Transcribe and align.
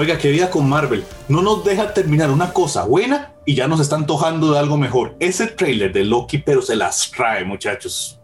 Oiga, 0.00 0.16
qué 0.16 0.30
vida 0.30 0.48
con 0.48 0.68
Marvel. 0.68 1.04
No 1.26 1.42
nos 1.42 1.64
deja 1.64 1.92
terminar 1.92 2.30
una 2.30 2.52
cosa 2.52 2.84
buena 2.84 3.34
y 3.44 3.56
ya 3.56 3.66
nos 3.66 3.80
está 3.80 3.96
antojando 3.96 4.52
de 4.52 4.60
algo 4.60 4.76
mejor. 4.76 5.16
Ese 5.18 5.48
trailer 5.48 5.92
de 5.92 6.04
Loki, 6.04 6.38
pero 6.38 6.62
se 6.62 6.76
las 6.76 7.10
trae, 7.10 7.44
muchachos. 7.44 8.16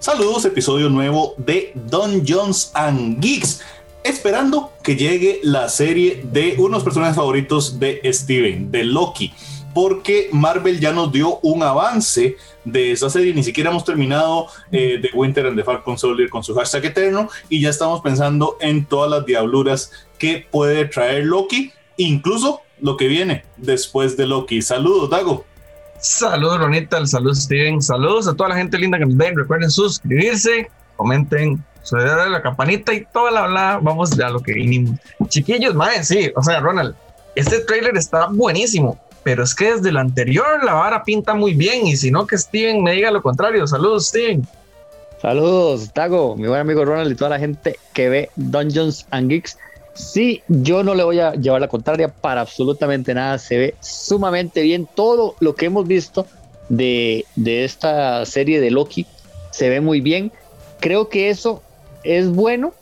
Saludos, 0.00 0.44
episodio 0.46 0.88
nuevo 0.88 1.34
de 1.36 1.70
Don 1.76 2.24
Jones 2.26 2.72
and 2.74 3.20
Geeks 3.20 3.60
esperando 4.08 4.72
que 4.82 4.96
llegue 4.96 5.40
la 5.42 5.68
serie 5.68 6.22
de 6.24 6.56
unos 6.58 6.82
personajes 6.82 7.16
favoritos 7.16 7.78
de 7.78 8.00
Steven, 8.12 8.70
de 8.70 8.84
Loki, 8.84 9.32
porque 9.74 10.28
Marvel 10.32 10.80
ya 10.80 10.92
nos 10.92 11.12
dio 11.12 11.38
un 11.40 11.62
avance 11.62 12.36
de 12.64 12.92
esa 12.92 13.10
serie, 13.10 13.34
ni 13.34 13.42
siquiera 13.42 13.70
hemos 13.70 13.84
terminado 13.84 14.46
eh, 14.72 14.98
de 15.00 15.10
Winter 15.14 15.46
and 15.46 15.56
the 15.56 15.64
Falcon 15.64 15.98
Soldier 15.98 16.28
con 16.28 16.42
su 16.42 16.54
hashtag 16.54 16.86
eterno 16.86 17.28
y 17.48 17.60
ya 17.60 17.70
estamos 17.70 18.00
pensando 18.00 18.56
en 18.60 18.86
todas 18.86 19.10
las 19.10 19.24
diabluras 19.24 19.92
que 20.18 20.46
puede 20.50 20.86
traer 20.86 21.26
Loki, 21.26 21.72
incluso 21.96 22.62
lo 22.80 22.96
que 22.96 23.08
viene 23.08 23.44
después 23.56 24.16
de 24.16 24.26
Loki. 24.26 24.62
Saludos, 24.62 25.10
Dago. 25.10 25.44
Saludos, 26.00 26.58
Ronita, 26.58 27.04
saludos, 27.06 27.42
Steven, 27.42 27.82
saludos 27.82 28.28
a 28.28 28.34
toda 28.34 28.50
la 28.50 28.56
gente 28.56 28.78
linda 28.78 28.98
que 28.98 29.06
nos 29.06 29.16
ven. 29.16 29.36
Recuerden 29.36 29.70
suscribirse, 29.70 30.70
comenten, 30.98 31.64
de 31.96 32.30
la 32.30 32.42
campanita 32.42 32.92
y 32.92 33.06
toda 33.06 33.30
la 33.30 33.46
bla, 33.46 33.78
vamos 33.80 34.18
a 34.18 34.28
lo 34.28 34.40
que 34.40 34.52
vinimos. 34.52 34.98
Chiquillos, 35.28 35.74
madre, 35.74 36.04
sí, 36.04 36.30
o 36.36 36.42
sea, 36.42 36.60
Ronald, 36.60 36.94
este 37.34 37.60
trailer 37.60 37.96
está 37.96 38.26
buenísimo, 38.26 38.98
pero 39.22 39.44
es 39.44 39.54
que 39.54 39.74
desde 39.74 39.88
el 39.88 39.96
anterior 39.96 40.62
la 40.64 40.74
vara 40.74 41.02
pinta 41.04 41.34
muy 41.34 41.54
bien 41.54 41.86
y 41.86 41.96
si 41.96 42.10
no 42.10 42.26
que 42.26 42.36
Steven 42.36 42.82
me 42.82 42.92
diga 42.92 43.10
lo 43.10 43.22
contrario. 43.22 43.66
Saludos, 43.66 44.08
Steven. 44.08 44.46
Saludos, 45.20 45.92
Tago, 45.92 46.36
mi 46.36 46.46
buen 46.46 46.60
amigo 46.60 46.84
Ronald 46.84 47.10
y 47.10 47.14
toda 47.16 47.30
la 47.30 47.38
gente 47.38 47.78
que 47.92 48.08
ve 48.08 48.30
Dungeons 48.36 49.06
and 49.10 49.30
Geeks. 49.30 49.58
Sí, 49.94 50.42
yo 50.46 50.84
no 50.84 50.94
le 50.94 51.02
voy 51.02 51.18
a 51.18 51.32
llevar 51.32 51.60
la 51.60 51.66
contraria 51.66 52.08
para 52.08 52.40
absolutamente 52.42 53.14
nada. 53.14 53.36
Se 53.38 53.58
ve 53.58 53.74
sumamente 53.80 54.62
bien 54.62 54.88
todo 54.94 55.34
lo 55.40 55.56
que 55.56 55.66
hemos 55.66 55.88
visto 55.88 56.24
de, 56.68 57.24
de 57.34 57.64
esta 57.64 58.24
serie 58.26 58.60
de 58.60 58.70
Loki. 58.70 59.06
Se 59.50 59.68
ve 59.68 59.80
muy 59.80 60.00
bien. 60.00 60.30
Creo 60.80 61.08
que 61.08 61.30
eso 61.30 61.62
es 62.04 62.30
bueno, 62.30 62.72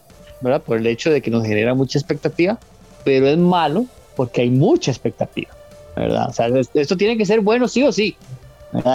¿verdad? 0.41 0.63
Por 0.63 0.79
el 0.79 0.87
hecho 0.87 1.11
de 1.11 1.23
que 1.23 1.31
nos 1.31 1.45
genera 1.45 1.75
mucha 1.75 1.99
expectativa, 1.99 2.59
pero 3.05 3.27
es 3.27 3.39
malo 3.39 3.87
porque 4.17 4.43
hay 4.43 4.51
mucha 4.51 4.91
expectativa, 4.91 5.51
¿verdad? 5.95 6.29
O 6.29 6.33
sea, 6.33 6.49
esto 6.75 6.97
tiene 6.97 7.17
que 7.17 7.27
ser 7.27 7.41
bueno 7.41 7.69
sí 7.69 7.83
o 7.83 7.93
sí. 7.93 8.17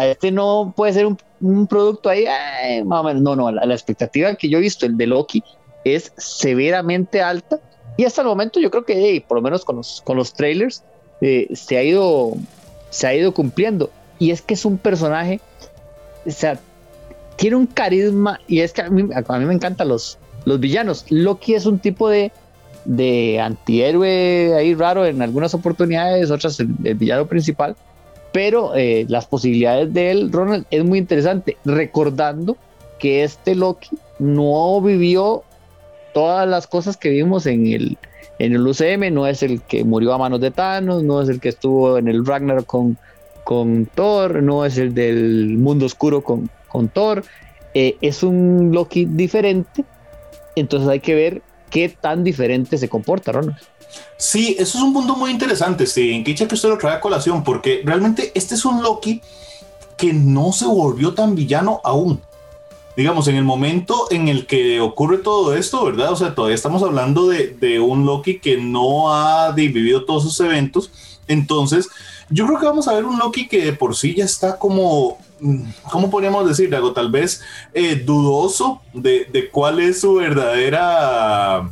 Este 0.04 0.32
no 0.32 0.74
puede 0.76 0.94
ser 0.94 1.06
un, 1.06 1.68
producto 1.68 2.10
ahí, 2.10 2.26
más 2.86 3.02
o 3.02 3.04
menos. 3.04 3.22
No, 3.22 3.36
no, 3.36 3.52
la, 3.52 3.74
expectativa 3.74 4.36
que 4.36 4.50
yo 4.50 4.58
he 4.58 4.62
visto, 4.62 4.86
el 4.86 4.98
de 4.98 5.08
Loki, 5.08 5.44
es 5.84 6.14
severamente 6.18 7.22
alta. 7.22 7.60
Y 7.98 8.06
hasta 8.06 8.22
el 8.22 8.28
momento 8.28 8.60
yo 8.60 8.70
creo 8.70 8.86
que, 8.86 9.24
por 9.28 9.38
lo 9.38 9.42
menos 9.42 9.66
con 9.66 9.78
los, 9.78 10.02
con 10.06 10.18
los 10.18 10.34
trailers, 10.34 10.84
eh, 11.22 11.48
se, 11.54 11.78
ha 11.78 11.84
ido, 11.84 12.34
se 12.90 13.08
ha 13.08 13.16
ido 13.16 13.34
cumpliendo. 13.34 13.90
Y 14.20 14.32
es 14.32 14.42
que 14.42 14.54
es 14.54 14.66
un 14.66 14.78
personaje, 14.78 15.40
o 16.26 16.32
sea, 16.32 16.60
tiene 17.38 17.56
un 17.56 17.68
carisma 17.68 18.40
y 18.48 18.60
es 18.60 18.74
que 18.74 18.82
a 18.82 18.90
mí, 18.90 19.10
a 19.14 19.40
mí 19.40 19.46
me 19.46 19.54
encantan 19.54 19.88
los, 19.88 20.18
los 20.46 20.60
villanos. 20.60 21.06
Loki 21.10 21.56
es 21.56 21.66
un 21.66 21.80
tipo 21.80 22.10
de, 22.10 22.32
de 22.86 23.40
antihéroe 23.40 24.56
ahí 24.56 24.73
raro 24.73 25.06
en 25.06 25.22
algunas 25.22 25.54
oportunidades, 25.54 26.32
otras 26.32 26.60
el, 26.60 26.68
villano 26.96 27.28
principal, 27.28 27.76
pero 28.32 28.76
eh, 28.76 29.06
las 29.08 29.26
posibilidades 29.26 29.94
de 29.94 30.12
él, 30.12 30.32
Ronald, 30.32 30.66
es 30.72 30.84
muy 30.84 31.00
interesante, 31.00 31.58
recordando 31.66 32.58
que 33.00 33.23
este 33.23 33.55
Loki 33.55 33.98
no 34.20 34.80
vivió 34.82 35.44
todas 36.14 36.48
las 36.48 36.67
cosas 36.67 36.98
que 36.98 37.10
vimos 37.10 37.45
en 37.45 37.67
el, 37.67 37.98
en 38.39 38.54
el 38.54 38.66
UCM, 38.67 39.14
no 39.14 39.28
es 39.28 39.44
el 39.44 39.61
que 39.61 39.84
murió 39.84 40.14
a 40.14 40.17
manos 40.17 40.42
de 40.42 40.52
Thanos, 40.52 41.04
no 41.04 41.22
es 41.22 41.30
el 41.30 41.39
que 41.39 41.50
estuvo 41.50 41.98
en 41.98 42.08
el 42.08 42.26
Ragnarok 42.26 42.66
con, 42.66 42.98
con 43.44 43.86
Thor, 43.86 44.42
no 44.44 44.66
es 44.66 44.78
el 44.78 44.94
del 44.94 45.58
mundo 45.58 45.86
oscuro 45.86 46.24
con, 46.24 46.50
con 46.68 46.90
Thor. 46.90 47.24
Eh, 47.74 47.98
es 48.02 48.24
un 48.24 48.72
Loki 48.74 49.06
diferente, 49.06 49.86
entonces 50.56 50.90
hay 50.90 51.00
que 51.00 51.16
ver 51.16 51.42
qué 51.70 51.90
tan 51.90 52.24
diferente 52.24 52.78
se 52.78 52.90
comporta, 52.90 53.32
Ronald. 53.32 53.58
Sí, 54.18 54.56
eso 54.60 54.78
es 54.78 54.84
un 54.84 54.94
punto 54.94 55.16
muy 55.16 55.32
interesante, 55.32 55.86
sí, 55.86 56.12
en 56.12 56.24
que 56.24 56.32
usted 56.34 56.70
lo 56.70 56.78
trae 56.78 56.96
a 56.96 57.02
colación, 57.02 57.44
porque 57.44 57.82
realmente 57.84 58.32
este 58.36 58.56
es 58.56 58.66
un 58.66 58.82
Loki 58.84 59.22
que 59.98 60.14
no 60.14 60.52
se 60.52 60.66
volvió 60.66 61.14
tan 61.14 61.36
villano 61.36 61.82
aún. 61.84 62.22
Digamos, 62.98 63.28
en 63.28 63.36
el 63.36 63.44
momento 63.44 64.08
en 64.12 64.28
el 64.28 64.46
que 64.46 64.82
ocurre 64.82 65.18
todo 65.18 65.56
esto, 65.56 65.86
¿verdad? 65.86 66.12
O 66.12 66.16
sea, 66.16 66.36
todavía 66.36 66.56
estamos 66.56 66.84
hablando 66.84 67.28
de, 67.28 67.48
de 67.48 67.80
un 67.80 68.06
Loki 68.06 68.40
que 68.40 68.58
no 68.58 69.14
ha 69.14 69.52
vivido 69.52 70.04
todos 70.06 70.24
sus 70.24 70.40
eventos. 70.42 70.92
Entonces, 71.28 71.88
yo 72.30 72.46
creo 72.46 72.60
que 72.60 72.66
vamos 72.66 72.88
a 72.88 72.94
ver 72.94 73.06
un 73.06 73.18
Loki 73.18 73.48
que 73.48 73.66
de 73.66 73.74
por 73.74 73.96
sí 73.96 74.16
ya 74.16 74.26
está 74.26 74.58
como 74.58 75.18
¿cómo 75.92 76.10
podríamos 76.10 76.48
decir, 76.48 76.74
algo 76.76 76.94
Tal 76.94 77.12
vez 77.12 77.42
eh, 77.74 77.96
dudoso 77.96 78.82
de, 78.94 79.50
cuál 79.52 79.80
es 79.80 80.02
su 80.02 80.16
verdadera... 80.16 81.70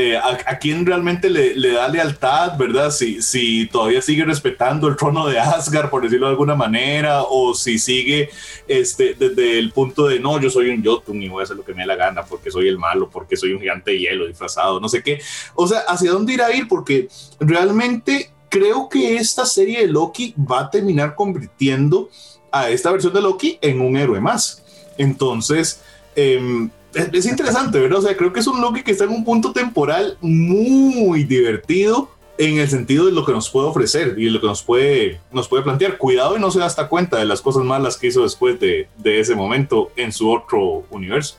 Eh, 0.00 0.16
a, 0.16 0.56
quién 0.60 0.86
realmente 0.86 1.28
le, 1.28 1.72
da 1.72 1.88
lealtad, 1.88 2.56
¿verdad? 2.56 2.92
Si, 2.92 3.20
si 3.20 3.66
todavía 3.66 4.00
sigue 4.00 4.24
respetando 4.24 4.86
el 4.86 4.94
trono 4.94 5.26
de 5.26 5.40
Asgard, 5.40 5.90
por 5.90 6.04
decirlo 6.04 6.26
de 6.26 6.30
alguna 6.30 6.54
manera, 6.54 7.24
o 7.24 7.52
si 7.52 7.80
sigue 7.80 8.30
este, 8.68 9.14
desde 9.14 9.58
el 9.58 9.72
punto 9.72 10.06
de 10.06 10.20
no, 10.20 10.40
yo 10.40 10.50
soy 10.50 10.70
un 10.70 10.84
Jotun 10.84 11.20
y 11.20 11.28
voy 11.28 11.40
a 11.40 11.44
hacer 11.44 11.56
lo 11.56 11.64
que 11.64 11.74
me 11.74 11.80
dé 11.80 11.88
la 11.88 11.96
gana 11.96 12.24
porque 12.24 12.48
soy 12.48 12.68
el 12.68 12.78
malo, 12.78 13.10
porque 13.10 13.36
soy 13.36 13.52
un 13.54 13.58
gigante 13.58 13.90
de 13.90 13.98
hielo 13.98 14.28
disfrazado, 14.28 14.78
no 14.78 14.88
sé 14.88 15.02
qué. 15.02 15.20
O 15.56 15.66
sea, 15.66 15.80
¿hacia 15.80 16.12
dónde 16.12 16.34
irá 16.34 16.46
a 16.46 16.54
ir? 16.54 16.68
Porque 16.68 17.08
realmente 17.40 18.30
creo 18.48 18.88
que 18.88 19.16
esta 19.16 19.44
serie 19.46 19.80
de 19.80 19.88
Loki 19.88 20.32
va 20.38 20.60
a 20.60 20.70
terminar 20.70 21.16
convirtiendo 21.16 22.08
a 22.52 22.70
esta 22.70 22.92
versión 22.92 23.12
de 23.14 23.20
Loki 23.20 23.58
en 23.60 23.80
un 23.80 23.96
héroe 23.96 24.20
más. 24.20 24.62
Entonces, 24.96 25.82
em, 26.14 26.70
es, 27.12 27.26
interesante, 27.26 27.80
¿verdad? 27.80 27.98
O 27.98 28.02
sea, 28.02 28.16
creo 28.16 28.32
que 28.32 28.40
es 28.40 28.46
un 28.46 28.60
Loki 28.60 28.82
que 28.82 28.92
está 28.92 29.04
en 29.04 29.10
un 29.10 29.24
punto 29.24 29.52
temporal 29.52 30.16
muy 30.20 31.24
divertido 31.24 32.10
en 32.38 32.58
el 32.58 32.68
sentido 32.68 33.06
de 33.06 33.12
lo 33.12 33.24
que 33.24 33.32
nos 33.32 33.50
puede 33.50 33.66
ofrecer 33.66 34.14
y 34.16 34.30
lo 34.30 34.40
que 34.40 34.46
nos 34.46 34.62
puede, 34.62 35.20
nos 35.32 35.48
puede 35.48 35.62
plantear. 35.62 35.98
Cuidado 35.98 36.36
y 36.36 36.40
no 36.40 36.50
se 36.50 36.60
da 36.60 36.66
hasta 36.66 36.88
cuenta 36.88 37.16
de 37.18 37.24
las 37.24 37.40
cosas 37.40 37.64
malas 37.64 37.96
que 37.96 38.08
hizo 38.08 38.22
después 38.22 38.60
de, 38.60 38.88
de 38.96 39.20
ese 39.20 39.34
momento 39.34 39.90
en 39.96 40.12
su 40.12 40.30
otro 40.30 40.84
universo. 40.90 41.36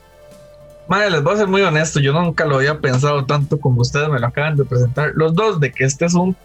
Madre, 0.88 1.12
les 1.12 1.24
voy 1.24 1.36
a 1.36 1.38
ser 1.38 1.48
muy 1.48 1.62
honesto, 1.62 2.00
yo 2.00 2.12
nunca 2.14 2.46
lo 2.46 2.56
había 2.56 2.80
pensado 2.80 3.24
tanto 3.24 3.60
como 3.60 3.82
ustedes 3.82 4.10
me 4.10 4.20
lo 4.20 4.26
acaban 4.26 4.58
de 4.58 4.66
presentar, 4.66 5.12
los 5.14 5.36
dos, 5.36 5.60
de 5.60 5.72
que 5.72 5.84
este 5.84 6.06
es 6.06 6.16
un 6.16 6.36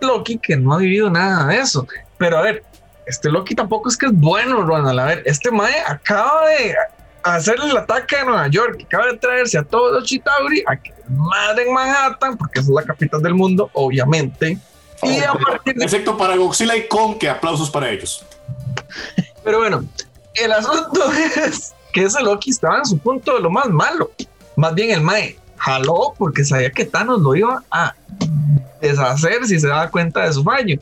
Loki 0.00 0.38
que 0.38 0.56
no 0.56 0.74
ha 0.74 0.78
vivido 0.78 1.08
nada 1.08 1.46
de 1.46 1.58
eso. 1.58 1.86
Pero 2.18 2.38
a 2.38 2.42
ver, 2.42 2.64
este 3.06 3.30
Loki 3.30 3.54
tampoco 3.54 3.88
es 3.88 3.96
que 3.96 4.06
es 4.06 4.12
bueno, 4.12 4.62
Ronald. 4.62 4.98
A 4.98 5.04
ver, 5.06 5.22
este 5.24 5.50
Mae 5.50 5.74
acaba 5.86 6.48
de 6.48 6.74
hacer 7.22 7.56
el 7.62 7.76
ataque 7.76 8.16
a 8.16 8.24
Nueva 8.24 8.48
York, 8.48 8.82
acaba 8.86 9.06
de 9.06 9.18
traerse 9.18 9.58
a 9.58 9.62
todos 9.62 9.92
los 9.92 10.04
Chitauri 10.04 10.64
a 10.66 10.76
que 10.76 10.92
madre 11.08 11.64
en 11.66 11.74
Manhattan, 11.74 12.36
porque 12.36 12.60
es 12.60 12.68
la 12.68 12.82
capital 12.82 13.22
del 13.22 13.34
mundo, 13.34 13.70
obviamente. 13.72 14.58
y 15.02 15.18
a 15.18 15.32
partir 15.34 15.74
de... 15.74 15.84
Excepto 15.84 16.16
para 16.16 16.36
Godzilla 16.36 16.76
y 16.76 16.86
Kong, 16.88 17.18
que 17.18 17.28
aplausos 17.28 17.70
para 17.70 17.90
ellos. 17.90 18.24
Pero 19.44 19.58
bueno, 19.58 19.84
el 20.34 20.52
asunto 20.52 21.12
es 21.46 21.74
que 21.92 22.04
ese 22.04 22.22
Loki 22.22 22.50
estaba 22.50 22.78
en 22.78 22.86
su 22.86 22.98
punto 22.98 23.34
de 23.34 23.40
lo 23.40 23.50
más 23.50 23.68
malo. 23.68 24.10
Más 24.56 24.74
bien 24.74 24.90
el 24.90 25.00
Mae 25.00 25.36
jaló 25.56 26.14
porque 26.18 26.44
sabía 26.44 26.70
que 26.70 26.84
Thanos 26.84 27.20
lo 27.20 27.34
iba 27.36 27.62
a 27.70 27.94
deshacer 28.80 29.46
si 29.46 29.60
se 29.60 29.68
daba 29.68 29.90
cuenta 29.90 30.26
de 30.26 30.32
su 30.32 30.42
fallo 30.42 30.78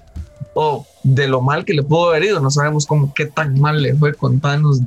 o 0.54 0.86
de 1.02 1.28
lo 1.28 1.40
mal 1.40 1.64
que 1.64 1.74
le 1.74 1.82
pudo 1.82 2.10
haber 2.10 2.24
ido. 2.24 2.40
No 2.40 2.50
sabemos 2.50 2.86
cómo 2.86 3.12
qué 3.14 3.26
tan 3.26 3.58
mal 3.60 3.82
le 3.82 3.94
fue 3.94 4.14
con 4.14 4.40
Thanos 4.40 4.80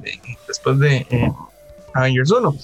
después 0.47 0.79
de 0.79 1.05
eh, 1.09 1.31
Avengers 1.93 2.31
1. 2.31 2.55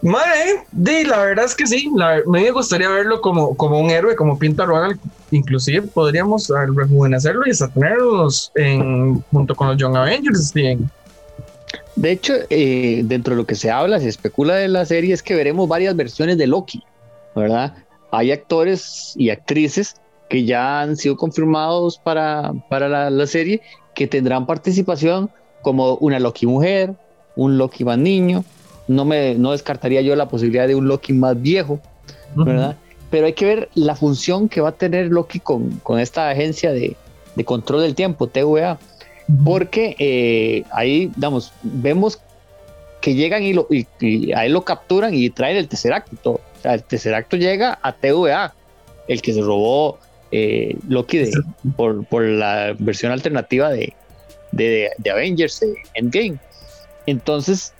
Madre, 0.00 0.64
de, 0.70 1.04
la 1.04 1.18
verdad 1.18 1.44
es 1.44 1.56
que 1.56 1.66
sí, 1.66 1.90
me 2.26 2.50
gustaría 2.52 2.88
verlo 2.88 3.20
como, 3.20 3.56
como 3.56 3.80
un 3.80 3.90
héroe, 3.90 4.14
como 4.14 4.38
pinta 4.38 4.64
Ronald. 4.64 4.98
Inclusive 5.32 5.88
podríamos 5.88 6.52
rejuvenecerlo 6.74 7.42
y 7.46 7.50
hasta 7.50 7.68
tenerlos 7.68 8.52
en, 8.54 9.20
junto 9.32 9.56
con 9.56 9.68
los 9.68 9.76
Young 9.76 9.96
Avengers. 9.96 10.52
De 11.96 12.10
hecho, 12.12 12.34
eh, 12.48 13.02
dentro 13.04 13.34
de 13.34 13.38
lo 13.42 13.46
que 13.46 13.56
se 13.56 13.72
habla, 13.72 13.98
se 13.98 14.08
especula 14.08 14.54
de 14.54 14.68
la 14.68 14.86
serie, 14.86 15.12
es 15.12 15.22
que 15.22 15.34
veremos 15.34 15.68
varias 15.68 15.96
versiones 15.96 16.38
de 16.38 16.46
Loki, 16.46 16.84
¿verdad? 17.34 17.74
Hay 18.12 18.30
actores 18.30 19.14
y 19.16 19.30
actrices 19.30 19.96
que 20.28 20.44
ya 20.44 20.80
han 20.80 20.96
sido 20.96 21.16
confirmados 21.16 21.98
para, 21.98 22.52
para 22.68 23.10
la, 23.10 23.26
serie, 23.26 23.62
que 23.94 24.06
tendrán 24.06 24.46
participación 24.46 25.30
como 25.62 25.94
una 25.96 26.18
Loki 26.18 26.46
mujer, 26.46 26.94
un 27.36 27.58
Loki 27.58 27.84
más 27.84 27.98
niño, 27.98 28.44
no, 28.86 29.04
me, 29.04 29.34
no 29.34 29.52
descartaría 29.52 30.00
yo 30.02 30.16
la 30.16 30.28
posibilidad 30.28 30.68
de 30.68 30.74
un 30.74 30.88
Loki 30.88 31.12
más 31.12 31.40
viejo, 31.40 31.80
¿verdad? 32.34 32.76
pero 33.10 33.26
hay 33.26 33.32
que 33.32 33.46
ver 33.46 33.68
la 33.74 33.94
función 33.94 34.48
que 34.48 34.60
va 34.60 34.70
a 34.70 34.72
tener 34.72 35.06
Loki 35.06 35.40
con, 35.40 35.70
con 35.82 35.98
esta 35.98 36.28
agencia 36.28 36.72
de, 36.72 36.96
de, 37.34 37.44
control 37.44 37.82
del 37.82 37.94
tiempo, 37.94 38.26
TVA, 38.26 38.78
porque 39.44 39.96
eh, 39.98 40.64
ahí, 40.72 41.10
digamos, 41.16 41.52
vemos 41.62 42.20
que 43.00 43.14
llegan 43.14 43.42
y, 43.42 43.52
lo, 43.52 43.66
y, 43.70 44.32
ahí 44.32 44.48
lo 44.48 44.64
capturan 44.64 45.14
y 45.14 45.30
traen 45.30 45.56
el 45.56 45.68
tercer 45.68 45.92
acto. 45.92 46.32
O 46.32 46.62
sea, 46.62 46.74
el 46.74 46.82
tercer 46.82 47.14
acto 47.14 47.36
llega 47.36 47.78
a 47.82 47.92
TVA, 47.92 48.54
el 49.06 49.22
que 49.22 49.32
se 49.32 49.40
robó 49.40 49.98
eh, 50.32 50.76
Loki 50.88 51.18
de, 51.18 51.30
por, 51.76 52.04
por, 52.06 52.24
la 52.24 52.74
versión 52.78 53.12
alternativa 53.12 53.70
de, 53.70 53.94
de, 54.52 54.90
de 54.98 55.10
Avengers 55.10 55.64
Endgame. 55.94 56.38
Entonces, 57.06 57.72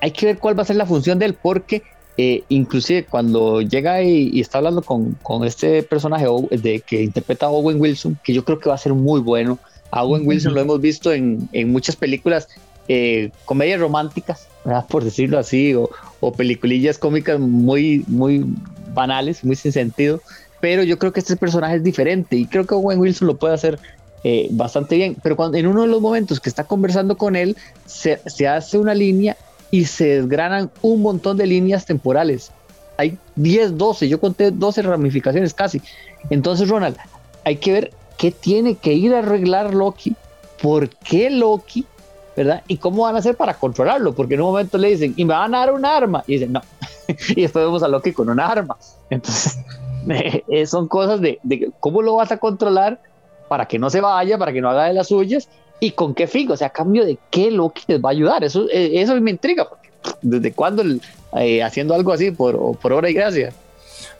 hay 0.00 0.10
que 0.10 0.26
ver 0.26 0.38
cuál 0.38 0.58
va 0.58 0.62
a 0.62 0.66
ser 0.66 0.76
la 0.76 0.86
función 0.86 1.18
de 1.18 1.26
él, 1.26 1.34
porque 1.34 1.82
eh, 2.18 2.44
inclusive 2.50 3.04
cuando 3.04 3.62
llega 3.62 4.02
y, 4.02 4.38
está 4.40 4.58
hablando 4.58 4.82
con, 4.82 5.12
con, 5.22 5.44
este 5.44 5.82
personaje 5.82 6.26
de, 6.50 6.80
que 6.80 7.02
interpreta 7.02 7.46
a 7.46 7.50
Owen 7.50 7.80
Wilson, 7.80 8.18
que 8.22 8.34
yo 8.34 8.44
creo 8.44 8.58
que 8.58 8.68
va 8.68 8.74
a 8.74 8.78
ser 8.78 8.92
muy 8.92 9.20
bueno. 9.20 9.58
A 9.90 10.04
Owen 10.04 10.26
Wilson 10.26 10.54
lo 10.54 10.60
hemos 10.60 10.80
visto 10.80 11.12
en, 11.12 11.48
en 11.52 11.72
muchas 11.72 11.96
películas, 11.96 12.48
eh, 12.88 13.30
comedias 13.44 13.80
románticas, 13.80 14.48
por 14.88 15.04
decirlo 15.04 15.38
así, 15.38 15.74
o, 15.74 15.88
o, 16.20 16.32
peliculillas 16.32 16.98
cómicas 16.98 17.38
muy, 17.40 18.04
muy 18.08 18.44
banales, 18.92 19.42
muy 19.44 19.56
sin 19.56 19.72
sentido. 19.72 20.20
Pero 20.62 20.84
yo 20.84 20.96
creo 20.96 21.12
que 21.12 21.18
este 21.18 21.34
personaje 21.34 21.74
es 21.74 21.82
diferente 21.82 22.36
y 22.36 22.46
creo 22.46 22.64
que 22.64 22.74
Owen 22.74 23.00
Wilson 23.00 23.26
lo 23.26 23.36
puede 23.36 23.54
hacer 23.54 23.80
eh, 24.22 24.46
bastante 24.52 24.94
bien. 24.94 25.16
Pero 25.20 25.34
cuando, 25.34 25.58
en 25.58 25.66
uno 25.66 25.82
de 25.82 25.88
los 25.88 26.00
momentos 26.00 26.38
que 26.38 26.48
está 26.48 26.62
conversando 26.62 27.16
con 27.16 27.34
él, 27.34 27.56
se, 27.84 28.20
se 28.26 28.46
hace 28.46 28.78
una 28.78 28.94
línea 28.94 29.36
y 29.72 29.86
se 29.86 30.20
desgranan 30.20 30.70
un 30.80 31.02
montón 31.02 31.36
de 31.36 31.48
líneas 31.48 31.84
temporales. 31.84 32.52
Hay 32.96 33.18
10, 33.34 33.76
12, 33.76 34.08
yo 34.08 34.20
conté 34.20 34.52
12 34.52 34.82
ramificaciones 34.82 35.52
casi. 35.52 35.82
Entonces, 36.30 36.68
Ronald, 36.68 36.96
hay 37.42 37.56
que 37.56 37.72
ver 37.72 37.90
qué 38.16 38.30
tiene 38.30 38.76
que 38.76 38.92
ir 38.92 39.16
a 39.16 39.18
arreglar 39.18 39.74
Loki, 39.74 40.14
por 40.62 40.90
qué 40.90 41.28
Loki, 41.28 41.84
¿verdad? 42.36 42.62
Y 42.68 42.76
cómo 42.76 43.02
van 43.02 43.16
a 43.16 43.18
hacer 43.18 43.36
para 43.36 43.54
controlarlo, 43.54 44.14
porque 44.14 44.34
en 44.34 44.42
un 44.42 44.52
momento 44.52 44.78
le 44.78 44.90
dicen, 44.90 45.14
y 45.16 45.24
me 45.24 45.34
van 45.34 45.56
a 45.56 45.58
dar 45.58 45.72
un 45.72 45.84
arma, 45.84 46.22
y 46.28 46.34
dicen, 46.34 46.52
no, 46.52 46.62
y 47.08 47.42
después 47.42 47.64
vemos 47.64 47.82
a 47.82 47.88
Loki 47.88 48.12
con 48.12 48.30
un 48.30 48.38
arma. 48.38 48.76
Entonces, 49.10 49.58
son 50.66 50.88
cosas 50.88 51.20
de, 51.20 51.38
de 51.42 51.70
cómo 51.80 52.02
lo 52.02 52.16
vas 52.16 52.32
a 52.32 52.38
controlar 52.38 53.00
para 53.48 53.66
que 53.66 53.78
no 53.78 53.90
se 53.90 54.00
vaya, 54.00 54.38
para 54.38 54.52
que 54.52 54.60
no 54.60 54.70
haga 54.70 54.84
de 54.84 54.94
las 54.94 55.08
suyas, 55.08 55.48
¿Y 55.82 55.90
con 55.90 56.14
qué 56.14 56.28
fin? 56.28 56.48
O 56.48 56.56
sea, 56.56 56.68
a 56.68 56.72
cambio 56.72 57.04
de 57.04 57.18
qué 57.28 57.50
Loki 57.50 57.82
les 57.88 58.00
va 58.00 58.10
a 58.10 58.12
ayudar. 58.12 58.44
Eso, 58.44 58.68
eh, 58.70 59.02
eso 59.02 59.20
me 59.20 59.32
intriga, 59.32 59.68
porque 59.68 59.90
¿desde 60.22 60.52
cuándo 60.52 60.84
eh, 61.36 61.60
haciendo 61.60 61.92
algo 61.92 62.12
así 62.12 62.30
por, 62.30 62.78
por 62.78 62.92
obra 62.92 63.10
y 63.10 63.14
gracia? 63.14 63.52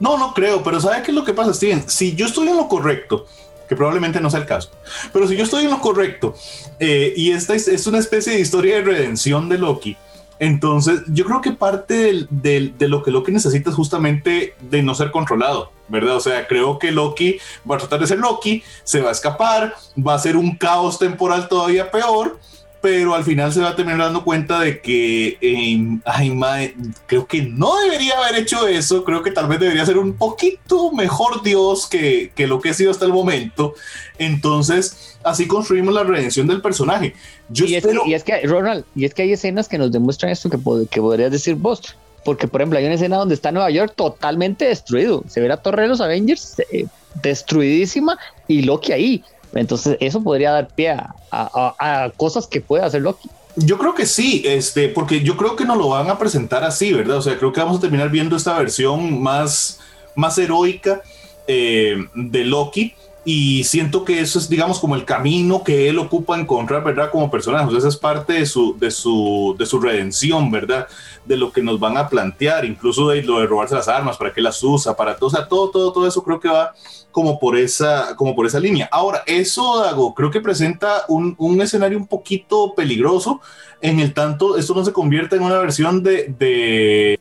No, 0.01 0.19
no 0.19 0.35
creo, 0.35 0.65
pero 0.65 0.81
¿sabe 0.81 1.05
qué 1.05 1.13
es 1.13 1.15
lo 1.15 1.23
que 1.23 1.33
pasa, 1.33 1.55
Steven? 1.55 1.89
Si 1.89 2.17
yo 2.17 2.27
estoy 2.27 2.49
en 2.49 2.57
lo 2.57 2.67
correcto, 2.67 3.27
que 3.69 3.77
probablemente 3.77 4.21
no 4.21 4.29
sea 4.29 4.41
el 4.41 4.47
caso, 4.47 4.71
pero 5.13 5.29
si 5.29 5.37
yo 5.37 5.45
estoy 5.45 5.63
en 5.63 5.71
lo 5.71 5.81
correcto 5.81 6.35
eh, 6.81 7.15
y 7.17 7.31
esta 7.31 7.55
es, 7.55 7.69
es, 7.69 7.87
una 7.87 8.01
especie 8.01 8.33
de 8.33 8.41
historia 8.41 8.75
de 8.75 8.83
redención 8.83 9.49
de 9.49 9.59
Loki, 9.59 9.97
entonces 10.43 11.03
yo 11.07 11.25
creo 11.25 11.41
que 11.41 11.53
parte 11.53 11.95
del, 11.95 12.27
del, 12.29 12.77
de 12.77 12.89
lo 12.89 13.05
que 13.05 13.13
Loki 13.13 13.31
necesita 13.31 13.71
es 13.71 13.77
justamente 13.77 14.57
de 14.61 14.83
no 14.83 14.93
ser 14.97 15.13
controlado. 15.13 15.71
¿verdad? 15.87 16.17
O 16.17 16.21
sea, 16.21 16.49
creo 16.49 16.81
que 16.81 16.91
Loki 16.91 17.39
va 17.71 17.77
a 17.77 17.79
tratar 17.79 18.01
de 18.01 18.09
ser 18.09 18.19
Loki, 18.19 18.65
se 18.83 19.01
va 19.01 19.11
a 19.11 19.13
escapar, 19.13 19.75
va 19.97 20.15
a 20.15 20.19
ser 20.19 20.37
un 20.37 20.57
caos 20.57 20.99
temporal 20.99 21.47
todavía 21.49 21.93
peor, 21.93 22.41
pero 22.83 23.15
al 23.15 23.23
final 23.23 23.53
se 23.53 23.61
va 23.61 23.71
a 23.71 23.77
terminar 23.77 24.01
dando 24.01 24.25
cuenta 24.25 24.59
de 24.61 24.81
que, 24.81 25.39
eh, 25.41 26.01
ay, 26.05 26.31
madre, 26.31 26.75
creo 27.07 27.27
que 27.27 27.43
no 27.43 27.79
debería 27.79 28.19
haber 28.19 28.43
hecho 28.43 28.67
eso, 28.67 29.05
creo 29.05 29.23
que 29.23 29.31
tal 29.31 29.47
vez 29.47 29.61
debería 29.61 29.87
ser 29.87 29.99
un 29.99 30.15
poquito 30.15 30.91
mejor 30.93 31.43
Dios 31.43 31.87
que, 31.87 32.33
que 32.35 32.49
lo 32.49 32.61
que 32.61 32.71
ha 32.71 32.75
sido 32.75 32.91
hasta 32.91 33.07
el 33.07 33.13
momento. 33.13 33.75
Entonces, 34.19 35.17
así 35.23 35.47
construimos 35.47 35.95
la 35.95 36.03
redención 36.03 36.49
del 36.49 36.61
personaje. 36.61 37.15
Yo 37.49 37.67
y, 37.67 37.77
espero... 37.77 38.01
es 38.01 38.05
que, 38.05 38.11
y, 38.11 38.15
es 38.15 38.25
que, 38.43 38.47
Ronald, 38.49 38.85
y 38.97 39.05
es 39.05 39.15
que 39.15 39.23
hay 39.23 39.33
escenas 39.33 39.69
que 39.69 39.79
nos 39.79 39.93
demuestran 39.93 40.33
esto 40.33 40.51
que, 40.51 40.59
que 40.91 41.01
podrías 41.01 41.31
decir 41.31 41.55
vos 41.55 41.97
porque 42.25 42.47
por 42.47 42.61
ejemplo 42.61 42.79
hay 42.79 42.85
una 42.85 42.95
escena 42.95 43.17
donde 43.17 43.35
está 43.35 43.51
Nueva 43.51 43.71
York 43.71 43.95
totalmente 43.97 44.67
destruido, 44.67 45.25
se 45.29 45.41
ve 45.41 45.49
la 45.49 45.57
torre 45.57 45.83
de 45.83 45.89
los 45.89 46.01
Avengers 46.01 46.57
eh, 46.71 46.87
destruidísima 47.21 48.19
y 48.49 48.63
Loki 48.63 48.93
ahí. 48.93 49.25
Entonces 49.55 49.97
eso 50.01 50.23
podría 50.23 50.53
dar 50.53 50.69
pie 50.69 50.97
a, 51.31 52.13
cosas 52.17 52.47
que 52.47 52.61
puede 52.61 52.85
hacer 52.85 53.03
Loki. 53.03 53.29
Yo 53.57 53.77
creo 53.77 53.95
que 53.95 54.07
sí, 54.07 54.43
este, 54.47 54.89
porque 54.89 55.21
yo 55.21 55.37
creo 55.37 55.57
que 55.57 55.67
nos 55.67 55.77
lo 55.77 55.91
van 55.91 56.09
a 56.09 56.19
presentar 56.19 56.65
así, 56.65 56.93
¿verdad? 56.93 57.19
O 57.19 57.23
sea, 57.23 57.39
creo 57.39 57.53
que 57.53 57.61
vamos 57.61 57.79
a 57.79 57.81
terminar 57.81 58.11
viendo 58.11 58.35
esta 58.35 58.59
versión 58.59 59.23
más, 59.23 59.81
más 60.15 60.39
heroica 60.39 61.03
eh, 61.47 61.97
de 62.15 62.45
Loki 62.45 62.95
y 63.25 63.63
siento 63.65 64.05
que 64.05 64.21
eso 64.21 64.39
es, 64.39 64.49
digamos, 64.49 64.81
como 64.81 64.97
el 64.97 65.05
camino 65.05 65.63
que 65.63 65.89
él 65.89 65.99
ocupa 66.01 66.39
encontrar, 66.39 66.83
¿verdad? 66.83 67.11
Como 67.11 67.31
personaje, 67.31 67.73
o 67.73 67.79
esa 67.79 67.87
es 67.87 67.97
parte 67.97 68.33
de 68.33 68.47
su, 68.47 68.77
de 68.79 68.91
su, 68.91 69.55
de 69.57 69.65
su 69.65 69.81
redención, 69.81 70.51
¿verdad? 70.51 70.89
De 71.25 71.37
lo 71.37 71.53
que 71.53 71.63
nos 71.63 71.79
van 71.79 71.97
a 71.97 72.09
plantear, 72.09 72.65
incluso 72.65 73.11
de 73.11 73.23
lo 73.23 73.39
de 73.39 73.47
robarse 73.47 73.77
las 73.77 73.87
armas, 73.87 74.17
para 74.17 74.33
qué 74.33 74.41
las 74.41 74.61
usa, 74.65 74.97
para 74.97 75.17
todo, 75.17 75.29
o 75.29 75.31
sea, 75.31 75.47
todo, 75.47 75.71
todo, 75.71 75.93
todo 75.93 76.07
eso 76.09 76.25
creo 76.25 76.41
que 76.41 76.49
va 76.49 76.73
como 77.13 77.39
por 77.39 77.57
esa, 77.57 78.17
como 78.17 78.35
por 78.35 78.47
esa 78.47 78.59
línea. 78.59 78.89
Ahora, 78.91 79.23
eso, 79.27 79.81
Dago, 79.81 80.15
creo 80.15 80.31
que 80.33 80.41
presenta 80.41 81.05
un, 81.07 81.37
un 81.39 81.61
escenario 81.61 81.99
un 81.99 82.09
poquito 82.09 82.75
peligroso, 82.75 83.41
en 83.81 84.01
el 84.01 84.15
tanto, 84.15 84.57
esto 84.57 84.75
no 84.75 84.85
se 84.85 84.93
convierte 84.93 85.37
en 85.37 85.43
una 85.43 85.59
versión 85.59 86.03
de, 86.03 86.35
de, 86.39 87.21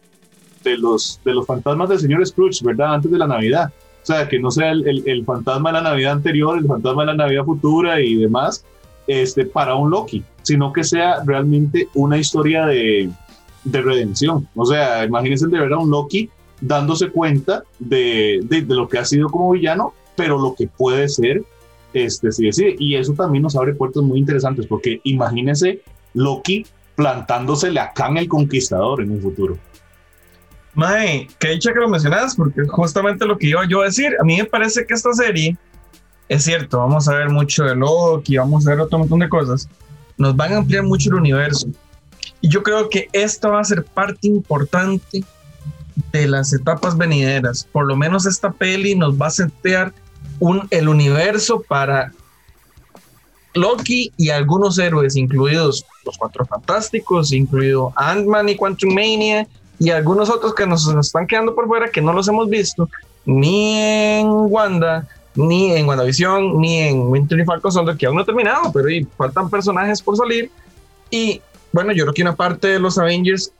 de 0.63 0.77
los, 0.77 1.19
de 1.23 1.33
los 1.33 1.45
fantasmas 1.45 1.89
del 1.89 1.99
señor 1.99 2.25
Scrooge, 2.25 2.63
¿verdad? 2.63 2.95
Antes 2.95 3.11
de 3.11 3.17
la 3.19 3.27
Navidad 3.27 3.71
o 4.01 4.05
sea, 4.05 4.27
que 4.27 4.39
no 4.39 4.49
sea 4.49 4.71
el, 4.71 5.03
el, 5.05 5.25
fantasma 5.25 5.69
de 5.69 5.73
la 5.73 5.81
Navidad 5.81 6.13
anterior, 6.13 6.57
el 6.57 6.65
fantasma 6.65 7.03
de 7.03 7.07
la 7.07 7.15
Navidad 7.15 7.45
futura 7.45 8.01
y 8.01 8.15
demás, 8.15 8.65
este, 9.07 9.45
para 9.45 9.75
un 9.75 9.91
Loki, 9.91 10.23
sino 10.41 10.73
que 10.73 10.83
sea 10.83 11.23
realmente 11.25 11.87
una 11.93 12.17
historia 12.17 12.65
de, 12.65 13.09
de 13.63 13.81
redención. 13.81 14.47
O 14.55 14.65
sea, 14.65 15.05
imagínense 15.05 15.47
de 15.47 15.59
ver 15.59 15.73
a 15.73 15.77
un 15.77 15.91
Loki 15.91 16.29
dándose 16.61 17.09
cuenta 17.09 17.63
de, 17.79 18.39
de, 18.43 18.61
lo 18.61 18.87
que 18.87 18.99
ha 18.99 19.05
sido 19.05 19.29
como 19.29 19.51
villano, 19.51 19.93
pero 20.15 20.39
lo 20.39 20.55
que 20.55 20.67
puede 20.67 21.07
ser, 21.09 21.43
este, 21.93 22.31
sí, 22.31 22.51
sí. 22.51 22.75
Y 22.79 22.95
eso 22.95 23.13
también 23.13 23.43
nos 23.43 23.55
abre 23.55 23.73
puertas 23.73 24.03
muy 24.03 24.19
interesantes, 24.19 24.65
porque 24.67 25.01
imagínense 25.03 25.81
Loki 26.13 26.65
plantándosele 26.95 27.79
a 27.79 27.93
Khan 27.93 28.17
el 28.17 28.27
Conquistador 28.27 29.01
en 29.01 29.11
un 29.11 29.21
futuro. 29.21 29.57
Mae, 30.73 31.27
qué 31.39 31.49
dicha 31.49 31.73
que 31.73 31.79
lo 31.79 31.89
mencionas, 31.89 32.35
porque 32.35 32.61
justamente 32.67 33.25
lo 33.25 33.37
que 33.37 33.47
iba 33.47 33.65
yo 33.67 33.81
a 33.81 33.85
decir, 33.85 34.15
a 34.19 34.23
mí 34.23 34.37
me 34.37 34.45
parece 34.45 34.85
que 34.85 34.93
esta 34.93 35.11
serie, 35.13 35.57
es 36.29 36.43
cierto, 36.43 36.77
vamos 36.77 37.07
a 37.07 37.15
ver 37.15 37.29
mucho 37.29 37.63
de 37.63 37.75
Loki, 37.75 38.37
vamos 38.37 38.65
a 38.65 38.71
ver 38.71 38.79
otro 38.79 38.99
montón 38.99 39.19
de 39.19 39.29
cosas, 39.29 39.67
nos 40.17 40.35
van 40.35 40.53
a 40.53 40.57
ampliar 40.57 40.83
mucho 40.83 41.09
el 41.09 41.15
universo. 41.15 41.67
Y 42.39 42.49
yo 42.49 42.63
creo 42.63 42.89
que 42.89 43.09
esto 43.11 43.51
va 43.51 43.61
a 43.61 43.65
ser 43.65 43.83
parte 43.83 44.27
importante 44.27 45.23
de 46.11 46.27
las 46.27 46.53
etapas 46.53 46.97
venideras. 46.97 47.67
Por 47.71 47.85
lo 47.85 47.95
menos 47.95 48.25
esta 48.25 48.51
peli 48.51 48.95
nos 48.95 49.19
va 49.19 49.27
a 49.27 49.31
setear 49.31 49.93
un, 50.39 50.67
el 50.71 50.87
universo 50.87 51.61
para 51.67 52.11
Loki 53.53 54.11
y 54.17 54.29
algunos 54.29 54.79
héroes, 54.79 55.15
incluidos 55.15 55.85
los 56.05 56.17
Cuatro 56.17 56.45
Fantásticos, 56.45 57.31
incluido 57.31 57.93
Ant-Man 57.95 58.49
y 58.49 58.55
Quantum 58.55 58.93
Mania, 58.93 59.47
y 59.81 59.89
algunos 59.89 60.29
otros 60.29 60.53
que 60.53 60.67
nos, 60.67 60.87
están 60.87 61.25
quedando 61.25 61.55
por 61.55 61.65
fuera 61.65 61.89
que 61.89 62.03
no 62.03 62.13
los 62.13 62.27
hemos 62.27 62.47
visto 62.47 62.87
ni 63.25 63.79
en 63.79 64.27
Wanda, 64.29 65.07
ni 65.33 65.71
en 65.71 65.87
WandaVision, 65.87 66.61
ni 66.61 66.81
en 66.81 66.99
Winter 67.07 67.39
y 67.39 67.45
Falcon 67.45 67.71
Soldier, 67.71 67.97
que 67.97 68.05
aún 68.05 68.15
no 68.15 68.21
ha 68.21 68.25
terminado, 68.25 68.71
pero 68.71 68.87
faltan 69.17 69.49
personajes 69.49 69.99
por 69.99 70.15
salir. 70.15 70.51
Y 71.09 71.41
bueno, 71.71 71.93
yo 71.93 72.03
creo 72.03 72.13
que 72.13 72.21
una 72.21 72.35
parte 72.35 72.67
de 72.67 72.79
los 72.79 72.99
Avengers, 72.99 73.51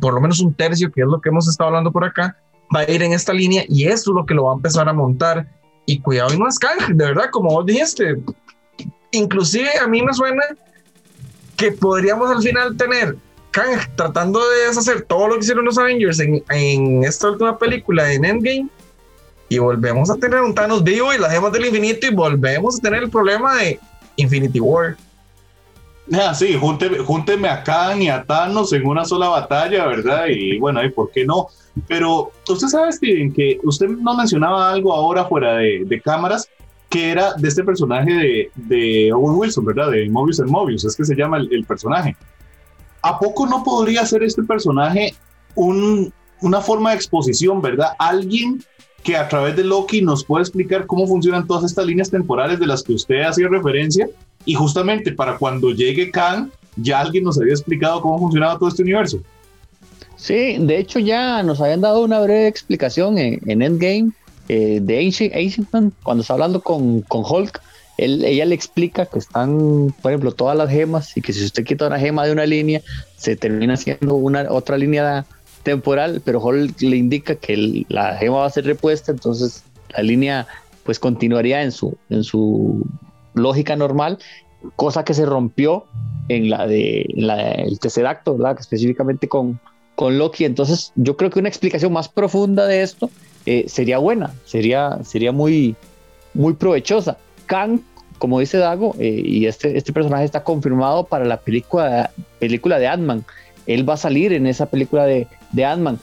por 0.00 0.14
lo 0.14 0.20
menos 0.20 0.38
un 0.38 0.54
tercio, 0.54 0.92
que 0.92 1.00
es 1.00 1.06
lo 1.08 1.20
que 1.20 1.30
hemos 1.30 1.48
estado 1.48 1.68
hablando 1.68 1.90
por 1.90 2.04
acá, 2.04 2.36
va 2.74 2.80
a 2.80 2.90
ir 2.90 3.02
en 3.02 3.12
esta 3.12 3.32
línea 3.32 3.64
y 3.68 3.86
eso 3.86 4.12
es 4.12 4.14
lo 4.14 4.24
que 4.24 4.34
lo 4.34 4.44
va 4.44 4.52
a 4.52 4.56
empezar 4.56 4.88
a 4.88 4.92
montar. 4.92 5.48
Y 5.84 5.98
cuidado 5.98 6.32
y 6.32 6.38
no 6.38 6.46
es 6.46 6.58
de 6.90 7.04
verdad, 7.04 7.30
como 7.32 7.50
vos 7.50 7.66
dijiste. 7.66 8.20
Inclusive 9.10 9.70
a 9.82 9.88
mí 9.88 10.00
me 10.00 10.14
suena 10.14 10.42
que 11.56 11.72
podríamos 11.72 12.30
al 12.30 12.40
final 12.40 12.76
tener 12.76 13.16
tratando 13.94 14.40
de 14.48 14.66
deshacer 14.68 15.02
todo 15.02 15.28
lo 15.28 15.34
que 15.34 15.40
hicieron 15.40 15.64
los 15.64 15.78
Avengers 15.78 16.20
en, 16.20 17.04
esta 17.04 17.30
última 17.30 17.58
película 17.58 18.12
en 18.12 18.24
Endgame 18.24 18.68
y 19.48 19.58
volvemos 19.58 20.10
a 20.10 20.16
tener 20.16 20.40
un 20.40 20.54
Thanos 20.54 20.82
vivo 20.82 21.12
y 21.14 21.18
las 21.18 21.32
gemas 21.32 21.52
del 21.52 21.66
infinito 21.66 22.06
y 22.06 22.14
volvemos 22.14 22.78
a 22.78 22.82
tener 22.82 23.04
el 23.04 23.10
problema 23.10 23.56
de 23.56 23.78
Infinity 24.16 24.60
War. 24.60 24.96
Ah, 26.12 26.34
sí, 26.34 26.56
júnteme, 26.56 27.48
a 27.48 27.62
Khan 27.64 28.02
y 28.02 28.08
a 28.08 28.22
Thanos 28.22 28.72
en 28.72 28.86
una 28.86 29.04
sola 29.04 29.28
batalla, 29.28 29.86
¿verdad? 29.86 30.26
Y 30.28 30.58
bueno, 30.58 30.84
¿y 30.84 30.90
por 30.90 31.10
qué 31.10 31.24
no? 31.24 31.48
Pero 31.88 32.30
usted 32.48 32.68
sabe, 32.68 32.92
Steven, 32.92 33.32
que 33.32 33.58
usted 33.64 33.88
no 33.88 34.16
mencionaba 34.16 34.70
algo 34.70 34.92
ahora 34.92 35.24
fuera 35.24 35.56
de, 35.56 36.00
cámaras, 36.04 36.48
que 36.88 37.10
era 37.10 37.34
de 37.34 37.48
este 37.48 37.64
personaje 37.64 38.12
de, 38.12 38.50
de, 38.54 39.12
Owen 39.12 39.36
Wilson, 39.36 39.64
¿verdad? 39.64 39.90
De 39.90 40.08
Mobius 40.08 40.40
and 40.40 40.50
Mobius, 40.50 40.84
es 40.84 40.94
que 40.94 41.04
se 41.04 41.16
llama 41.16 41.38
el 41.38 41.64
personaje. 41.66 42.16
¿A 43.02 43.18
poco 43.18 43.46
no 43.46 43.62
podría 43.62 44.04
ser 44.06 44.22
este 44.22 44.42
personaje 44.42 45.14
un, 45.54 46.12
una 46.40 46.60
forma 46.60 46.90
de 46.90 46.96
exposición, 46.96 47.60
¿verdad? 47.62 47.90
Alguien 47.98 48.62
que 49.02 49.16
a 49.16 49.28
través 49.28 49.54
de 49.56 49.64
Loki 49.64 50.02
nos 50.02 50.24
puede 50.24 50.42
explicar 50.42 50.86
cómo 50.86 51.06
funcionan 51.06 51.46
todas 51.46 51.64
estas 51.64 51.86
líneas 51.86 52.10
temporales 52.10 52.58
de 52.58 52.66
las 52.66 52.82
que 52.82 52.92
usted 52.92 53.22
hacía 53.22 53.46
referencia 53.48 54.08
y 54.44 54.54
justamente 54.54 55.12
para 55.12 55.38
cuando 55.38 55.70
llegue 55.70 56.10
Khan 56.10 56.50
ya 56.76 57.00
alguien 57.00 57.24
nos 57.24 57.40
había 57.40 57.52
explicado 57.52 58.00
cómo 58.00 58.18
funcionaba 58.18 58.58
todo 58.58 58.68
este 58.68 58.82
universo. 58.82 59.20
Sí, 60.16 60.56
de 60.58 60.78
hecho 60.78 60.98
ya 60.98 61.42
nos 61.42 61.60
habían 61.60 61.82
dado 61.82 62.02
una 62.02 62.20
breve 62.20 62.48
explicación 62.48 63.18
en, 63.18 63.62
Endgame 63.62 64.10
eh, 64.48 64.80
de 64.82 65.06
Ancient, 65.06 65.72
Man, 65.72 65.92
cuando 66.02 66.22
está 66.22 66.34
hablando 66.34 66.60
con, 66.60 67.02
con 67.02 67.22
Hulk, 67.24 67.60
ella 67.98 68.44
le 68.44 68.54
explica 68.54 69.06
que 69.06 69.18
están, 69.18 69.94
por 70.02 70.10
ejemplo, 70.10 70.32
todas 70.32 70.56
las 70.56 70.70
gemas 70.70 71.16
y 71.16 71.22
que 71.22 71.32
si 71.32 71.44
usted 71.44 71.64
quita 71.64 71.86
una 71.86 71.98
gema 71.98 72.26
de 72.26 72.32
una 72.32 72.46
línea, 72.46 72.82
se 73.16 73.36
termina 73.36 73.76
siendo 73.76 74.14
una 74.14 74.46
otra 74.50 74.76
línea 74.76 75.24
temporal, 75.62 76.22
pero 76.24 76.40
Hulk 76.40 76.80
le 76.82 76.96
indica 76.96 77.34
que 77.36 77.84
la 77.88 78.16
gema 78.16 78.38
va 78.38 78.46
a 78.46 78.50
ser 78.50 78.66
repuesta, 78.66 79.12
entonces 79.12 79.64
la 79.96 80.02
línea 80.02 80.46
pues 80.84 80.98
continuaría 80.98 81.62
en 81.62 81.72
su, 81.72 81.96
en 82.10 82.22
su 82.22 82.86
lógica 83.34 83.76
normal, 83.76 84.18
cosa 84.76 85.04
que 85.04 85.14
se 85.14 85.26
rompió 85.26 85.86
en 86.28 86.50
la 86.50 86.66
de 86.66 87.06
el 87.08 87.78
tercer 87.80 88.06
acto, 88.06 88.36
específicamente 88.58 89.28
con, 89.28 89.60
con 89.94 90.18
Loki. 90.18 90.44
Entonces, 90.44 90.92
yo 90.94 91.16
creo 91.16 91.30
que 91.30 91.38
una 91.38 91.48
explicación 91.48 91.92
más 91.92 92.08
profunda 92.08 92.66
de 92.66 92.82
esto 92.82 93.10
eh, 93.44 93.66
sería 93.68 93.98
buena, 93.98 94.34
sería, 94.44 94.98
sería 95.04 95.32
muy, 95.32 95.76
muy 96.34 96.54
provechosa. 96.54 97.18
Kang, 97.46 97.80
como 98.18 98.40
dice 98.40 98.58
Dago, 98.58 98.94
eh, 98.98 99.22
y 99.24 99.46
este, 99.46 99.76
este 99.76 99.92
personaje 99.92 100.24
está 100.24 100.44
confirmado 100.44 101.04
para 101.04 101.24
la 101.24 101.40
película, 101.40 102.10
película 102.38 102.78
de 102.78 102.88
Ant-Man. 102.88 103.24
Él 103.66 103.88
va 103.88 103.94
a 103.94 103.98
salir 103.98 104.32
en 104.32 104.46
esa 104.46 104.66
película 104.66 105.04
de, 105.04 105.26
de 105.52 105.64
Ant-Man. 105.64 105.98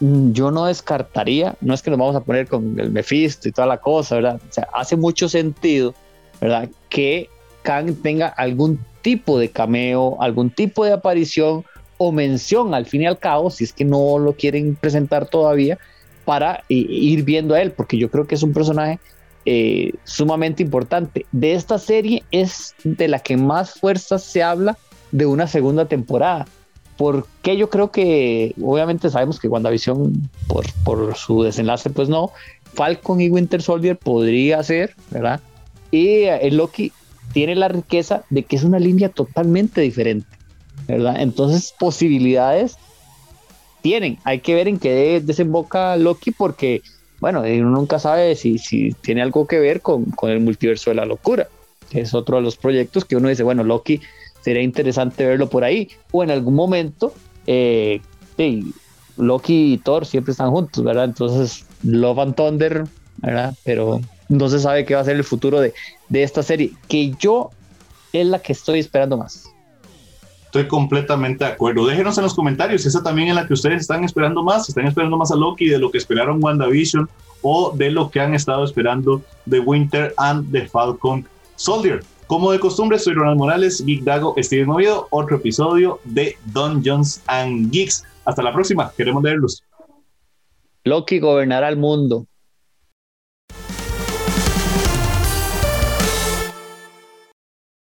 Mm, 0.00 0.32
yo 0.32 0.50
no 0.50 0.66
descartaría, 0.66 1.54
no 1.60 1.74
es 1.74 1.82
que 1.82 1.90
nos 1.90 1.98
vamos 1.98 2.16
a 2.16 2.20
poner 2.20 2.48
con 2.48 2.78
el 2.78 2.90
Mephisto 2.90 3.48
y 3.48 3.52
toda 3.52 3.66
la 3.66 3.78
cosa, 3.78 4.16
¿verdad? 4.16 4.40
O 4.48 4.52
sea, 4.52 4.68
hace 4.74 4.96
mucho 4.96 5.28
sentido, 5.28 5.94
¿verdad? 6.40 6.68
Que 6.88 7.28
Kang 7.62 7.94
tenga 8.02 8.28
algún 8.28 8.78
tipo 9.02 9.38
de 9.38 9.50
cameo, 9.50 10.16
algún 10.20 10.50
tipo 10.50 10.84
de 10.84 10.92
aparición 10.92 11.64
o 11.96 12.10
mención 12.10 12.74
al 12.74 12.86
fin 12.86 13.02
y 13.02 13.06
al 13.06 13.18
cabo, 13.18 13.50
si 13.50 13.64
es 13.64 13.72
que 13.72 13.84
no 13.84 14.18
lo 14.18 14.32
quieren 14.34 14.74
presentar 14.74 15.26
todavía, 15.26 15.78
para 16.24 16.64
ir 16.68 17.22
viendo 17.22 17.54
a 17.54 17.60
él, 17.60 17.72
porque 17.72 17.98
yo 17.98 18.10
creo 18.10 18.26
que 18.26 18.34
es 18.34 18.42
un 18.42 18.52
personaje 18.52 18.98
eh, 19.46 19.92
sumamente 20.04 20.62
importante. 20.62 21.26
De 21.32 21.54
esta 21.54 21.78
serie 21.78 22.22
es 22.30 22.74
de 22.84 23.08
la 23.08 23.18
que 23.18 23.36
más 23.36 23.74
fuerza 23.74 24.18
se 24.18 24.42
habla 24.42 24.78
de 25.12 25.26
una 25.26 25.46
segunda 25.46 25.86
temporada. 25.86 26.46
Porque 26.96 27.56
yo 27.56 27.70
creo 27.70 27.90
que, 27.90 28.54
obviamente 28.62 29.10
sabemos 29.10 29.40
que 29.40 29.48
WandaVision, 29.48 30.30
por, 30.46 30.64
por 30.84 31.16
su 31.16 31.42
desenlace, 31.42 31.90
pues 31.90 32.08
no, 32.08 32.30
Falcon 32.74 33.20
y 33.20 33.30
Winter 33.30 33.62
Soldier 33.62 33.96
podría 33.96 34.62
ser, 34.62 34.94
¿verdad? 35.10 35.40
Y 35.90 36.22
el 36.24 36.40
eh, 36.40 36.50
Loki 36.52 36.92
tiene 37.32 37.56
la 37.56 37.68
riqueza 37.68 38.24
de 38.30 38.44
que 38.44 38.56
es 38.56 38.64
una 38.64 38.78
línea 38.78 39.08
totalmente 39.08 39.80
diferente. 39.80 40.28
¿verdad? 40.86 41.20
Entonces, 41.20 41.74
posibilidades 41.78 42.76
tienen. 43.82 44.18
Hay 44.24 44.40
que 44.40 44.54
ver 44.54 44.68
en 44.68 44.78
qué 44.78 45.20
desemboca 45.20 45.96
Loki 45.96 46.30
porque, 46.30 46.82
bueno, 47.24 47.40
uno 47.40 47.70
nunca 47.70 47.98
sabe 47.98 48.36
si, 48.36 48.58
si 48.58 48.92
tiene 49.00 49.22
algo 49.22 49.46
que 49.46 49.58
ver 49.58 49.80
con, 49.80 50.04
con 50.10 50.28
el 50.28 50.40
multiverso 50.40 50.90
de 50.90 50.96
la 50.96 51.06
locura. 51.06 51.48
Es 51.90 52.12
otro 52.12 52.36
de 52.36 52.42
los 52.42 52.58
proyectos 52.58 53.06
que 53.06 53.16
uno 53.16 53.30
dice, 53.30 53.42
bueno, 53.42 53.64
Loki 53.64 54.02
sería 54.42 54.60
interesante 54.60 55.24
verlo 55.24 55.48
por 55.48 55.64
ahí. 55.64 55.88
O 56.12 56.22
en 56.22 56.30
algún 56.30 56.52
momento, 56.52 57.14
eh, 57.46 58.02
Loki 59.16 59.72
y 59.72 59.78
Thor 59.78 60.04
siempre 60.04 60.32
están 60.32 60.50
juntos, 60.50 60.84
¿verdad? 60.84 61.06
Entonces, 61.06 61.64
Love 61.82 62.18
and 62.18 62.34
Thunder, 62.34 62.84
¿verdad? 63.22 63.54
Pero 63.64 64.02
no 64.28 64.50
se 64.50 64.60
sabe 64.60 64.84
qué 64.84 64.94
va 64.94 65.00
a 65.00 65.04
ser 65.04 65.16
el 65.16 65.24
futuro 65.24 65.60
de, 65.60 65.72
de 66.10 66.24
esta 66.24 66.42
serie, 66.42 66.72
que 66.88 67.14
yo 67.18 67.52
es 68.12 68.26
la 68.26 68.38
que 68.40 68.52
estoy 68.52 68.80
esperando 68.80 69.16
más. 69.16 69.48
Estoy 70.54 70.68
completamente 70.68 71.44
de 71.44 71.50
acuerdo. 71.50 71.84
Déjenos 71.84 72.16
en 72.16 72.22
los 72.22 72.32
comentarios 72.32 72.86
esa 72.86 73.02
también 73.02 73.26
es 73.26 73.34
la 73.34 73.44
que 73.44 73.54
ustedes 73.54 73.80
están 73.80 74.04
esperando 74.04 74.40
más. 74.44 74.68
¿Están 74.68 74.86
esperando 74.86 75.16
más 75.16 75.32
a 75.32 75.34
Loki 75.34 75.68
de 75.68 75.80
lo 75.80 75.90
que 75.90 75.98
esperaron 75.98 76.38
WandaVision 76.40 77.10
o 77.42 77.72
de 77.74 77.90
lo 77.90 78.08
que 78.08 78.20
han 78.20 78.34
estado 78.36 78.62
esperando 78.62 79.20
de 79.46 79.58
Winter 79.58 80.14
and 80.16 80.52
the 80.52 80.68
Falcon 80.68 81.26
Soldier? 81.56 82.04
Como 82.28 82.52
de 82.52 82.60
costumbre, 82.60 83.00
soy 83.00 83.14
Ronald 83.14 83.38
Morales, 83.38 83.84
Geek 83.84 84.04
Dago, 84.04 84.32
Steven 84.38 84.68
Movido, 84.68 85.08
otro 85.10 85.38
episodio 85.38 85.98
de 86.04 86.38
Dungeons 86.44 87.20
and 87.26 87.72
Geeks. 87.72 88.04
Hasta 88.24 88.40
la 88.40 88.52
próxima, 88.52 88.92
queremos 88.96 89.24
verlos. 89.24 89.64
Loki 90.84 91.18
gobernará 91.18 91.68
el 91.68 91.78
mundo. 91.78 92.28